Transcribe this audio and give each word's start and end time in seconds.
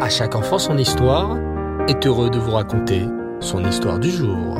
À 0.00 0.08
chaque 0.08 0.34
enfant 0.34 0.58
son 0.58 0.76
histoire 0.76 1.38
est 1.86 2.04
heureux 2.04 2.28
de 2.28 2.38
vous 2.38 2.50
raconter 2.50 3.02
son 3.38 3.64
histoire 3.64 4.00
du 4.00 4.10
jour. 4.10 4.58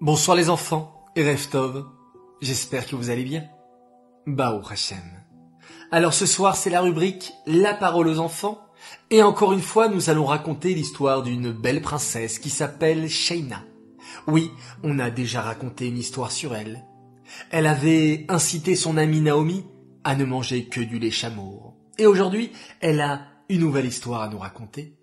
Bonsoir 0.00 0.36
les 0.36 0.48
enfants 0.48 1.04
et 1.16 1.28
Reftov. 1.28 1.86
J'espère 2.40 2.86
que 2.86 2.94
vous 2.94 3.10
allez 3.10 3.24
bien. 3.24 3.44
Bao 4.28 4.60
Hashem. 4.70 5.02
Alors 5.90 6.14
ce 6.14 6.24
soir 6.24 6.54
c'est 6.54 6.70
la 6.70 6.80
rubrique 6.80 7.32
La 7.44 7.74
parole 7.74 8.06
aux 8.06 8.20
enfants 8.20 8.60
et 9.10 9.24
encore 9.24 9.52
une 9.52 9.60
fois 9.60 9.88
nous 9.88 10.08
allons 10.08 10.26
raconter 10.26 10.72
l'histoire 10.72 11.24
d'une 11.24 11.50
belle 11.50 11.82
princesse 11.82 12.38
qui 12.38 12.50
s'appelle 12.50 13.08
Shaina. 13.08 13.64
Oui, 14.28 14.52
on 14.84 15.00
a 15.00 15.10
déjà 15.10 15.42
raconté 15.42 15.88
une 15.88 15.98
histoire 15.98 16.30
sur 16.30 16.54
elle. 16.54 16.84
Elle 17.50 17.66
avait 17.66 18.26
incité 18.28 18.76
son 18.76 18.96
amie 18.96 19.20
Naomi 19.20 19.64
à 20.04 20.14
ne 20.16 20.24
manger 20.24 20.66
que 20.66 20.80
du 20.80 20.98
lait 20.98 21.10
chamour. 21.10 21.74
Et 21.98 22.06
aujourd'hui, 22.06 22.52
elle 22.80 23.00
a 23.00 23.22
une 23.48 23.60
nouvelle 23.60 23.86
histoire 23.86 24.22
à 24.22 24.28
nous 24.28 24.38
raconter. 24.38 24.96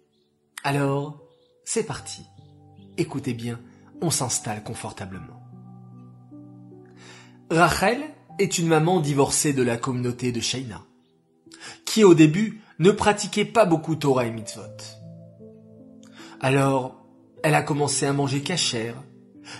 Alors, 0.64 1.22
c'est 1.64 1.86
parti. 1.86 2.24
Écoutez 2.98 3.34
bien, 3.34 3.60
on 4.02 4.10
s'installe 4.10 4.64
confortablement. 4.64 5.42
Rachel 7.50 8.02
est 8.40 8.58
une 8.58 8.68
maman 8.68 9.00
divorcée 9.00 9.54
de 9.54 9.64
la 9.64 9.78
communauté 9.78 10.32
de 10.32 10.40
Shaina, 10.40 10.82
qui 11.86 12.04
au 12.04 12.14
début 12.14 12.62
ne 12.80 12.92
pratiquait 12.92 13.46
pas 13.46 13.66
beaucoup 13.66 13.96
Torah 13.96 14.26
et 14.26 14.32
mitzvot. 14.32 14.62
Alors, 16.40 17.06
elle 17.44 17.56
a 17.56 17.62
commencé 17.62 18.06
à 18.06 18.14
manger 18.14 18.42
cachère, 18.42 18.96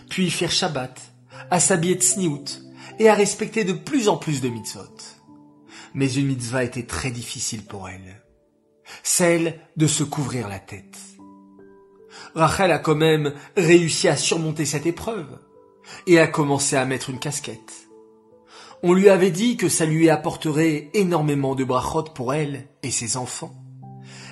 puis 0.10 0.30
faire 0.30 0.52
Shabbat, 0.52 1.11
à 1.52 1.60
s'habiller 1.60 1.96
de 1.96 2.02
sniout 2.02 2.64
et 2.98 3.10
à 3.10 3.14
respecter 3.14 3.64
de 3.64 3.74
plus 3.74 4.10
en 4.10 4.18
plus 4.18 4.42
de 4.42 4.50
mitzvot. 4.50 4.98
Mais 5.94 6.12
une 6.12 6.28
mitzvah 6.28 6.64
était 6.64 6.86
très 6.86 7.12
difficile 7.12 7.66
pour 7.66 7.90
elle. 7.90 8.24
Celle 9.04 9.60
de 9.78 9.86
se 9.86 10.04
couvrir 10.04 10.48
la 10.48 10.60
tête. 10.60 10.98
Rachel 12.34 12.72
a 12.72 12.80
quand 12.80 12.96
même 12.96 13.34
réussi 13.58 14.08
à 14.08 14.16
surmonter 14.16 14.66
cette 14.66 14.86
épreuve 14.86 15.40
et 16.08 16.20
a 16.20 16.28
commencé 16.28 16.78
à 16.78 16.86
mettre 16.86 17.10
une 17.10 17.20
casquette. 17.20 17.90
On 18.84 18.94
lui 18.94 19.10
avait 19.10 19.32
dit 19.32 19.58
que 19.58 19.70
ça 19.70 19.86
lui 19.86 20.10
apporterait 20.10 20.90
énormément 20.94 21.54
de 21.54 21.64
brachot 21.64 22.04
pour 22.16 22.34
elle 22.34 22.68
et 22.82 22.92
ses 22.92 23.18
enfants. 23.18 23.54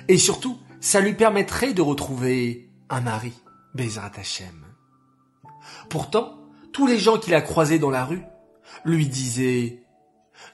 Et 0.08 0.18
surtout, 0.18 0.58
ça 0.80 1.00
lui 1.00 1.12
permettrait 1.12 1.74
de 1.74 1.82
retrouver 1.82 2.70
un 2.88 3.02
mari, 3.02 3.32
Bezrat 3.74 4.12
Hashem. 4.16 4.66
Pourtant, 5.88 6.39
tous 6.72 6.86
les 6.86 6.98
gens 6.98 7.18
qu'il 7.18 7.34
a 7.34 7.40
croisés 7.40 7.78
dans 7.78 7.90
la 7.90 8.04
rue 8.04 8.22
lui 8.84 9.06
disaient 9.06 9.82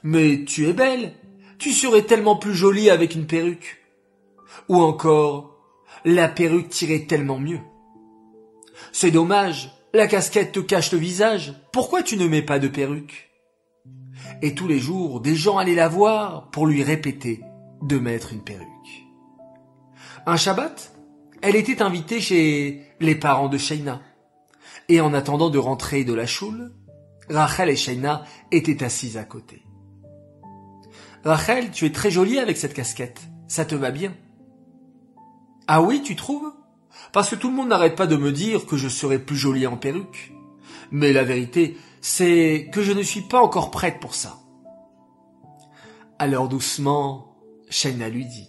Mais 0.03 0.43
tu 0.45 0.67
es 0.67 0.73
belle, 0.73 1.13
tu 1.57 1.71
serais 1.71 2.03
tellement 2.03 2.35
plus 2.35 2.53
jolie 2.53 2.89
avec 2.89 3.15
une 3.15 3.27
perruque. 3.27 3.77
Ou 4.69 4.81
encore 4.81 5.55
La 6.05 6.27
perruque 6.27 6.69
tirait 6.69 7.05
tellement 7.07 7.39
mieux. 7.39 7.59
C'est 8.91 9.11
dommage, 9.11 9.71
la 9.93 10.07
casquette 10.07 10.51
te 10.51 10.59
cache 10.59 10.91
le 10.91 10.97
visage, 10.97 11.53
pourquoi 11.71 12.03
tu 12.03 12.17
ne 12.17 12.27
mets 12.27 12.41
pas 12.41 12.59
de 12.59 12.67
perruque? 12.67 13.29
Et 14.41 14.53
tous 14.53 14.67
les 14.67 14.79
jours, 14.79 15.21
des 15.21 15.35
gens 15.35 15.57
allaient 15.57 15.75
la 15.75 15.87
voir 15.87 16.49
pour 16.51 16.67
lui 16.67 16.83
répéter 16.83 17.41
de 17.81 17.97
mettre 17.97 18.33
une 18.33 18.43
perruque. 18.43 18.67
Un 20.25 20.37
Shabbat, 20.37 20.93
elle 21.41 21.55
était 21.55 21.81
invitée 21.81 22.19
chez 22.19 22.81
les 22.99 23.15
parents 23.15 23.49
de 23.49 23.57
Shaina. 23.57 24.01
Et 24.89 25.01
en 25.01 25.13
attendant 25.13 25.49
de 25.49 25.57
rentrer 25.57 26.05
de 26.05 26.13
la 26.13 26.25
choule, 26.25 26.71
Rachel 27.29 27.69
et 27.69 27.75
Shaina 27.75 28.23
étaient 28.51 28.83
assises 28.83 29.17
à 29.17 29.25
côté. 29.25 29.63
Rachel, 31.25 31.71
tu 31.71 31.85
es 31.85 31.91
très 31.91 32.09
jolie 32.09 32.39
avec 32.39 32.55
cette 32.55 32.73
casquette. 32.73 33.21
Ça 33.47 33.65
te 33.65 33.75
va 33.75 33.91
bien? 33.91 34.15
Ah 35.67 35.81
oui, 35.81 36.01
tu 36.01 36.15
trouves? 36.15 36.53
Parce 37.11 37.29
que 37.29 37.35
tout 37.35 37.49
le 37.49 37.55
monde 37.55 37.67
n'arrête 37.67 37.97
pas 37.97 38.07
de 38.07 38.15
me 38.15 38.31
dire 38.31 38.65
que 38.65 38.77
je 38.77 38.87
serais 38.87 39.19
plus 39.19 39.35
jolie 39.35 39.67
en 39.67 39.75
perruque. 39.75 40.31
Mais 40.91 41.11
la 41.11 41.23
vérité, 41.23 41.77
c'est 41.99 42.69
que 42.71 42.81
je 42.81 42.93
ne 42.93 43.03
suis 43.03 43.21
pas 43.21 43.41
encore 43.41 43.71
prête 43.71 43.99
pour 43.99 44.15
ça. 44.15 44.39
Alors 46.17 46.47
doucement, 46.47 47.35
Shaina 47.69 48.07
lui 48.07 48.25
dit. 48.25 48.47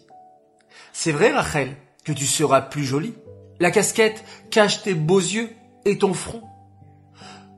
C'est 0.93 1.13
vrai, 1.13 1.33
Rachel, 1.33 1.77
que 2.05 2.13
tu 2.13 2.27
seras 2.27 2.63
plus 2.63 2.85
jolie. 2.85 3.15
La 3.59 3.73
casquette 3.73 4.25
cache 4.51 4.85
tes 4.85 4.95
beaux 4.95 5.19
yeux 5.19 5.51
ton 5.97 6.13
front. 6.13 6.43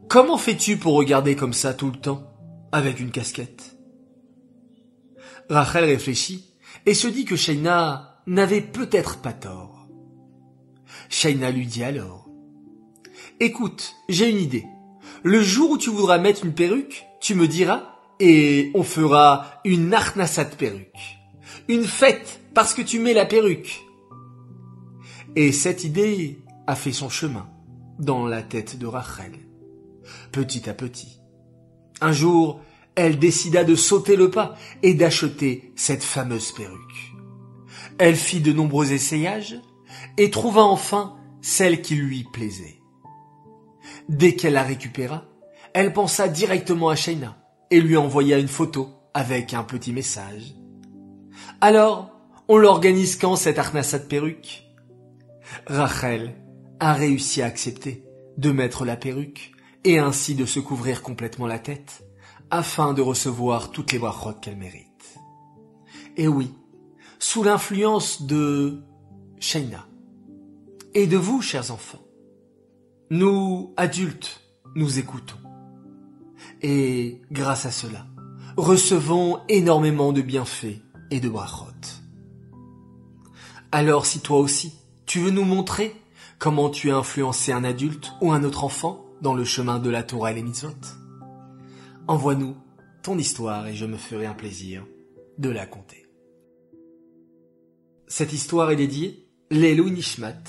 Comment 0.09 0.39
fais-tu 0.39 0.77
pour 0.77 0.95
regarder 0.95 1.37
comme 1.37 1.53
ça 1.53 1.73
tout 1.73 1.91
le 1.91 1.99
temps, 1.99 2.33
avec 2.73 3.01
une 3.01 3.11
casquette? 3.11 3.77
Rachel 5.49 5.85
réfléchit 5.85 6.55
et 6.87 6.95
se 6.95 7.09
dit 7.09 7.25
que 7.25 7.37
Shaina 7.37 8.23
n'avait 8.27 8.61
peut-être 8.61 9.19
pas 9.19 9.33
tort. 9.33 9.89
Shaina 11.09 11.51
lui 11.51 11.67
dit 11.67 11.83
alors 11.83 12.29
Écoute, 13.41 13.95
j'ai 14.09 14.31
une 14.31 14.39
idée. 14.41 14.67
Le 15.23 15.43
jour 15.43 15.71
où 15.71 15.79
tu 15.79 15.91
voudras 15.91 16.19
mettre 16.19 16.45
une 16.45 16.55
perruque, 16.55 17.07
tu 17.21 17.35
me 17.35 17.49
diras 17.49 17.97
et 18.19 18.71
on 18.75 18.83
fera 18.83 19.61
une 19.65 19.95
arnasat 19.95 20.45
perruque. 20.45 21.19
Une 21.69 21.85
fête 21.85 22.41
parce 22.55 22.75
que 22.75 22.83
tu 22.83 22.99
mets 22.99 23.15
la 23.15 23.27
perruque. 23.27 23.81
Et 25.37 25.53
cette 25.53 25.85
idée 25.85 26.43
a 26.67 26.75
fait 26.75 26.93
son 26.93 27.09
chemin 27.09 27.49
dans 28.01 28.27
la 28.27 28.43
tête 28.43 28.79
de 28.79 28.87
Rachel. 28.87 29.33
Petit 30.33 30.69
à 30.69 30.75
petit. 30.75 31.21
Un 32.01 32.13
jour, 32.13 32.61
elle 32.95 33.19
décida 33.19 33.63
de 33.63 33.75
sauter 33.75 34.17
le 34.17 34.31
pas 34.31 34.57
et 34.83 34.95
d'acheter 34.95 35.73
cette 35.77 36.03
fameuse 36.03 36.53
perruque. 36.53 37.15
Elle 37.99 38.17
fit 38.17 38.41
de 38.41 38.53
nombreux 38.53 38.93
essayages 38.93 39.61
et 40.17 40.31
trouva 40.31 40.63
enfin 40.63 41.17
celle 41.43 41.83
qui 41.83 41.95
lui 41.95 42.25
plaisait. 42.33 42.79
Dès 44.09 44.35
qu'elle 44.35 44.55
la 44.55 44.63
récupéra, 44.63 45.25
elle 45.75 45.93
pensa 45.93 46.29
directement 46.29 46.89
à 46.89 46.97
Shaina 46.97 47.37
et 47.71 47.81
lui 47.81 47.97
envoya 47.97 48.39
une 48.39 48.49
photo 48.49 48.89
avec 49.15 49.55
un 49.55 49.63
petit 49.63 49.93
message. 49.93 50.55
Alors, 51.61 52.11
on 52.49 52.57
l'organise 52.57 53.17
quand 53.17 53.37
cette 53.37 53.59
arnassade 53.59 54.09
perruque? 54.09 54.65
Rachel 55.67 56.35
a 56.81 56.95
réussi 56.95 57.43
à 57.43 57.47
accepter 57.47 58.05
de 58.39 58.51
mettre 58.51 58.85
la 58.85 58.97
perruque 58.97 59.53
et 59.85 59.99
ainsi 59.99 60.35
de 60.35 60.47
se 60.47 60.61
couvrir 60.61 61.03
complètement 61.03 61.47
la 61.47 61.59
tête 61.59 62.05
afin 62.51 62.95
de 62.95 63.03
recevoir 63.03 63.71
toutes 63.71 63.93
les 63.93 63.99
brachot 63.99 64.33
qu'elle 64.41 64.57
mérite. 64.57 65.19
Et 66.17 66.27
oui, 66.27 66.53
sous 67.19 67.43
l'influence 67.43 68.23
de 68.23 68.83
Shaina 69.39 69.87
et 70.95 71.07
de 71.07 71.17
vous, 71.17 71.43
chers 71.43 71.71
enfants, 71.71 72.03
nous, 73.11 73.73
adultes, 73.77 74.41
nous 74.75 74.99
écoutons. 74.99 75.37
Et 76.63 77.21
grâce 77.31 77.67
à 77.67 77.71
cela, 77.71 78.07
recevons 78.57 79.41
énormément 79.49 80.13
de 80.13 80.23
bienfaits 80.23 80.81
et 81.11 81.21
de 81.21 81.29
brachot. 81.29 81.67
Alors 83.73 84.07
si 84.07 84.21
toi 84.21 84.39
aussi, 84.39 84.73
tu 85.07 85.21
veux 85.21 85.31
nous 85.31 85.45
montrer 85.45 85.95
comment 86.41 86.71
tu 86.71 86.91
as 86.91 86.97
influencé 86.97 87.53
un 87.53 87.63
adulte 87.63 88.13
ou 88.21 88.33
un 88.33 88.43
autre 88.43 88.65
enfant 88.65 89.05
dans 89.21 89.35
le 89.35 89.45
chemin 89.45 89.79
de 89.79 89.91
la 89.91 90.03
Torah 90.03 90.33
et 90.33 90.35
les 90.35 90.43
mitzvot? 90.43 90.71
Envoie-nous 92.09 92.57
ton 93.03 93.19
histoire 93.19 93.67
et 93.67 93.75
je 93.75 93.85
me 93.85 93.99
ferai 93.99 94.27
un 94.27 94.35
plaisir 94.35 94.85
de 95.39 95.51
la 95.51 95.67
conter. 95.67 96.07
Cette 98.09 98.33
histoire 98.33 98.71
est 98.71 98.77
dédiée 98.77 99.29
Lelou 99.51 99.91
Nishmat, 99.91 100.43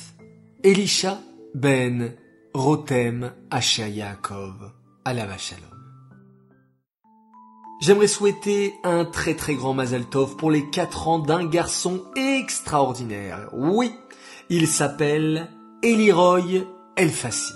Elisha 0.64 1.20
ben 1.54 2.16
Rotem 2.54 3.34
Asher 3.52 3.90
Yaakov, 3.90 4.72
Alava 5.04 5.38
Shalom. 5.38 5.66
J'aimerais 7.82 8.08
souhaiter 8.08 8.74
un 8.84 9.06
très 9.06 9.36
très 9.36 9.56
grand 9.56 9.74
Mazal 9.74 10.06
Tov 10.06 10.38
pour 10.38 10.52
les 10.52 10.70
quatre 10.70 11.08
ans 11.08 11.20
d'un 11.20 11.46
garçon 11.46 12.06
extraordinaire. 12.16 13.50
Oui, 13.54 13.92
il 14.50 14.68
s'appelle 14.68 15.50
Eliroy 15.84 16.68
Elfassi. 16.96 17.54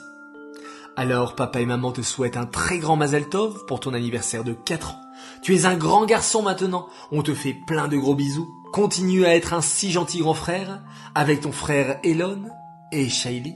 Alors 0.95 1.35
papa 1.35 1.61
et 1.61 1.65
maman 1.67 1.91
te 1.91 2.01
souhaitent 2.01 2.37
un 2.37 2.47
très 2.47 2.79
grand 2.79 2.95
Mazal 2.95 3.29
Tov 3.29 3.67
pour 3.67 3.79
ton 3.79 3.93
anniversaire 3.93 4.43
de 4.43 4.53
4 4.53 4.95
ans. 4.95 5.01
Tu 5.43 5.53
es 5.53 5.67
un 5.67 5.75
grand 5.75 6.07
garçon 6.07 6.41
maintenant. 6.41 6.87
On 7.11 7.21
te 7.21 7.35
fait 7.35 7.55
plein 7.67 7.87
de 7.87 7.97
gros 7.97 8.15
bisous. 8.15 8.49
Continue 8.73 9.25
à 9.25 9.35
être 9.35 9.53
un 9.53 9.61
si 9.61 9.91
gentil 9.91 10.21
grand 10.21 10.33
frère 10.33 10.81
avec 11.13 11.41
ton 11.41 11.51
frère 11.51 11.99
Elon 12.03 12.45
et 12.91 13.09
Shaili 13.09 13.53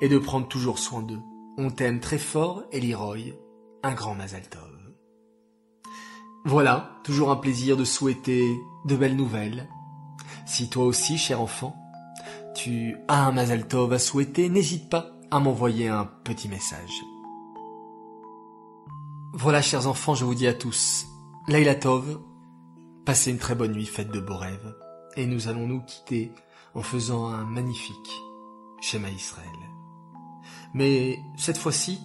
et 0.00 0.08
de 0.08 0.18
prendre 0.18 0.48
toujours 0.48 0.80
soin 0.80 1.02
d'eux. 1.02 1.20
On 1.56 1.70
t'aime 1.70 2.00
très 2.00 2.18
fort, 2.18 2.64
Eliroy. 2.72 3.34
Un 3.84 3.92
grand 3.92 4.16
Mazal 4.16 4.48
Tov. 4.48 4.60
Voilà, 6.44 6.98
toujours 7.04 7.30
un 7.30 7.36
plaisir 7.36 7.76
de 7.76 7.84
souhaiter 7.84 8.58
de 8.86 8.96
belles 8.96 9.16
nouvelles. 9.16 9.68
Si 10.46 10.68
toi 10.68 10.84
aussi, 10.84 11.16
cher 11.16 11.40
enfant, 11.40 11.76
tu 12.64 12.96
as 13.08 13.26
un 13.26 13.32
Mazal 13.32 13.68
Tov 13.68 13.92
à 13.92 13.98
souhaiter, 13.98 14.48
n'hésite 14.48 14.88
pas 14.88 15.10
à 15.30 15.38
m'envoyer 15.38 15.88
un 15.88 16.06
petit 16.06 16.48
message. 16.48 17.04
Voilà, 19.34 19.60
chers 19.60 19.86
enfants, 19.86 20.14
je 20.14 20.24
vous 20.24 20.34
dis 20.34 20.46
à 20.46 20.54
tous 20.54 21.06
Laila 21.46 21.74
Tov, 21.74 22.22
passez 23.04 23.30
une 23.32 23.36
très 23.36 23.54
bonne 23.54 23.72
nuit 23.72 23.84
faite 23.84 24.10
de 24.10 24.18
beaux 24.18 24.38
rêves, 24.38 24.74
et 25.14 25.26
nous 25.26 25.48
allons 25.48 25.66
nous 25.66 25.82
quitter 25.82 26.32
en 26.74 26.80
faisant 26.80 27.26
un 27.26 27.44
magnifique 27.44 28.14
schéma 28.80 29.10
Israël. 29.10 29.46
Mais 30.72 31.18
cette 31.36 31.58
fois-ci, 31.58 32.00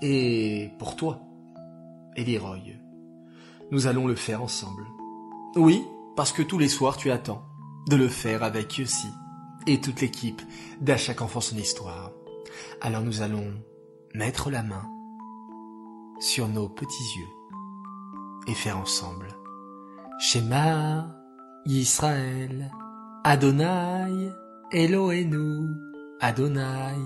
et 0.00 0.70
pour 0.78 0.94
toi, 0.94 1.22
Eliroy, 2.14 2.60
nous 3.72 3.88
allons 3.88 4.06
le 4.06 4.14
faire 4.14 4.44
ensemble. 4.44 4.84
Oui, 5.56 5.84
parce 6.14 6.30
que 6.30 6.42
tous 6.42 6.58
les 6.58 6.68
soirs 6.68 6.96
tu 6.96 7.10
attends 7.10 7.42
de 7.88 7.96
le 7.96 8.08
faire 8.08 8.44
avec 8.44 8.78
Yossi 8.78 9.08
et 9.66 9.80
toute 9.80 10.00
l'équipe 10.00 10.42
d'À 10.80 10.96
chaque 10.96 11.22
enfant 11.22 11.40
son 11.40 11.56
histoire. 11.56 12.12
Alors 12.80 13.02
nous 13.02 13.22
allons 13.22 13.52
mettre 14.14 14.50
la 14.50 14.62
main 14.62 14.88
sur 16.20 16.48
nos 16.48 16.68
petits 16.68 17.18
yeux 17.18 17.28
et 18.46 18.54
faire 18.54 18.78
ensemble 18.78 19.28
Shema 20.20 21.14
Yisraël 21.66 22.70
Adonai 23.24 24.30
Elohenu 24.72 25.68
Adonai 26.20 26.96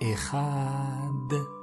Echad 0.00 1.53